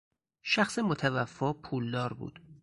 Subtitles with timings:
[0.41, 2.39] شخص متوفی پولدار بود.